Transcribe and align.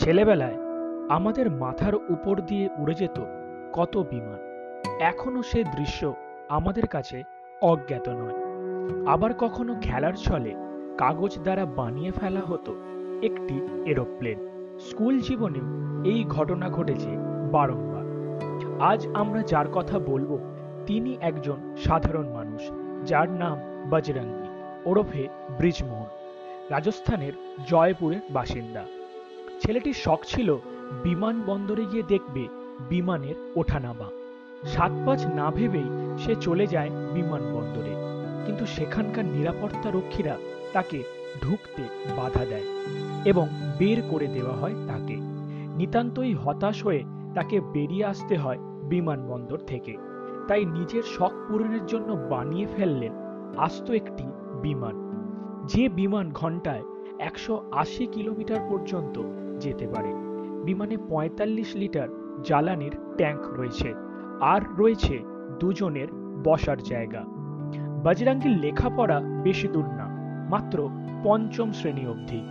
ছেলেবেলায় 0.00 0.56
আমাদের 1.08 1.50
মাথার 1.50 1.94
উপর 1.94 2.40
দিয়ে 2.40 2.68
উড়ে 2.78 2.94
যেত 2.94 3.20
কত 3.72 3.98
বিমান। 4.10 4.38
এখনও 5.00 5.42
সে 5.42 5.64
দৃশ্য 5.64 6.14
আমাদের 6.48 6.86
কাছে 6.86 7.22
অজ্ঞাত 7.62 8.08
নয়। 8.08 8.36
আবার 9.06 9.34
কখনো 9.34 9.74
খেলার 9.80 10.12
ছলে 10.12 10.54
কাগজ 10.98 11.38
দ্বারা 11.38 11.64
বানিয়ে 11.64 12.10
ফেলা 12.10 12.40
হতো 12.40 12.72
একটি 13.22 13.60
এরোপ্লেন। 13.86 14.38
স্কুল 14.78 15.20
জীবনেও 15.20 15.66
এই 16.04 16.24
ঘটনা 16.24 16.68
ঘটেছে 16.68 17.10
বারংবার। 17.52 18.06
আজ 18.80 19.08
আমরা 19.14 19.42
যার 19.42 19.68
কথা 19.72 19.98
বলব 19.98 20.38
তিনি 20.86 21.16
একজন 21.20 21.74
সাধারণ 21.76 22.28
মানুষ, 22.28 22.62
যার 23.06 23.30
নাম 23.30 23.58
বজরঙ্গি 23.90 24.48
ওরফে 24.84 25.28
ব্রিজমোহন, 25.56 26.10
রাজস্থানের 26.70 27.32
জয়পুরের 27.66 28.20
বাসিন্দা। 28.30 28.84
ছেলেটির 29.60 29.94
শখ 29.94 30.20
ছিল 30.24 30.56
বিমানবন্দরে 31.02 31.84
গিয়ে 31.84 32.02
দেখবে 32.02 32.48
বিমানের 32.88 33.34
ওঠানামা। 33.56 34.08
সাত 34.62 34.92
পাঁচ 35.06 35.26
না 35.26 35.50
ভেবেই 35.50 35.88
সে 36.18 36.34
চলে 36.40 36.66
যায় 36.66 36.90
বিমানবন্দরে। 36.90 37.94
কিন্তু 38.46 38.66
সেখানকার 38.66 39.24
নিরাপত্তা 39.24 39.90
রক্ষীরা 39.90 40.36
তাকে 40.72 41.02
ঢুকতে 41.42 41.82
বাধা 42.16 42.44
দেয় 42.44 42.62
এবং 43.24 43.48
বের 43.78 44.02
করে 44.10 44.26
দেওয়া 44.26 44.52
হয় 44.52 44.74
তাকে। 44.88 45.16
নিতান্তই 45.76 46.34
হতাশ 46.34 46.84
হয়ে 46.84 47.04
তাকে 47.34 47.60
বেরিয়ে 47.60 48.04
আসতে 48.04 48.36
হয় 48.36 48.58
বিমানবন্দর 48.88 49.58
থেকে। 49.58 49.96
তাই 50.48 50.64
নিজের 50.64 51.02
শখ 51.02 51.32
পূরণের 51.48 51.86
জন্য 51.86 52.12
বানিয়ে 52.12 52.66
ফেললেন 52.76 53.12
আস্ত 53.56 53.90
একটি 53.90 54.24
বিমান। 54.62 54.96
যে 55.66 55.88
বিমান 55.88 56.32
ঘন্টায় 56.32 56.82
একশো 57.18 57.64
আশি 57.70 58.06
কিলোমিটার 58.06 58.60
পর্যন্ত 58.70 59.18
যেতে 59.60 59.86
পারে। 59.86 60.10
বিমানে 60.64 60.96
পঁয়তাল্লিশ 61.08 61.70
লিটার 61.76 62.08
জ্বালানির 62.44 62.94
ট্যাঙ্ক 63.16 63.42
রয়েছে 63.48 63.94
আর 64.40 64.60
রয়েছে 64.76 65.18
দুজনের 65.60 66.08
বসার 66.44 66.78
জায়গা। 66.82 67.22
বাজরাঙ্গীর 68.04 68.54
লেখাপড়া 68.58 69.20
বেশি 69.42 69.68
দূর 69.68 69.84
না, 69.84 70.06
মাত্র 70.50 70.90
পঞ্চম 71.24 71.72
শ্রেণি 71.72 72.04
অবধি। 72.06 72.42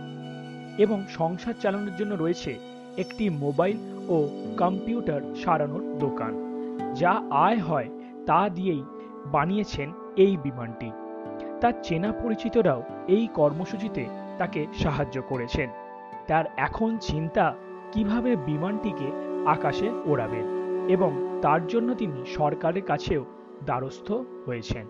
এবং 0.82 0.98
সংসার 1.08 1.54
চালানোর 1.60 1.96
জন্য 1.98 2.14
রয়েছে 2.14 2.52
একটি 2.98 3.24
মোবাইল 3.28 3.76
ও 4.08 4.16
কম্পিউটার 4.56 5.20
সারানোর 5.44 5.84
দোকান। 5.98 6.32
যা 6.94 7.12
আয় 7.46 7.58
হয় 7.58 7.88
তা 8.26 8.48
দিয়েই 8.48 8.82
বানিয়েছেন 9.26 9.88
এই 10.16 10.36
বিমানটি। 10.36 10.90
তার 11.60 11.72
চেনা 11.82 12.10
পরিচিতরাও 12.22 12.82
এই 13.08 13.24
কর্মসূচিতে 13.34 14.04
তাকে 14.38 14.60
সাহায্য 14.74 15.16
করেছেন। 15.28 15.68
তার 16.30 16.44
এখন 16.56 16.90
চিন্তা 17.00 17.56
কীভাবে 17.92 18.36
বিমানটিকে 18.36 19.08
আকাশে 19.46 19.90
ওড়াবেন 20.04 20.46
এবং 20.88 21.40
তার 21.42 21.66
জন্য 21.66 21.94
তিনি 21.94 22.26
সরকারের 22.26 22.82
কাছেও 22.82 23.24
দ্বারস্থ 23.64 24.12
হয়েছেন। 24.46 24.86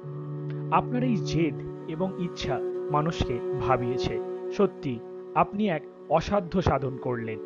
আপনার 0.72 1.02
এই 1.02 1.16
জেদ 1.16 1.55
এবং 1.88 2.08
ইচ্ছা 2.19 2.58
মানুষকে 2.91 3.38
ভাবিয়েছে। 3.60 4.14
সত্যি, 4.52 4.98
আপনি 5.34 5.69
এক 5.69 5.82
অসাধ্য 6.10 6.62
সাধন 6.62 6.97
করলেন। 6.97 7.38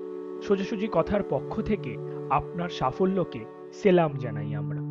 সোজাসুজি 0.42 0.88
কথার 0.92 1.22
পক্ষ 1.30 1.60
থেকে 1.60 1.96
আপনার 2.30 2.68
সাফল্যকে 2.68 3.44
সেলাম 3.72 4.12
জানাই 4.14 4.54
আমরা। 4.54 4.83